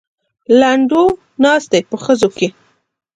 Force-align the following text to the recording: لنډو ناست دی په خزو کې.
لنډو 0.59 1.03
ناست 1.43 1.67
دی 1.71 1.81
په 1.89 1.95
خزو 2.03 2.29
کې. 2.37 2.47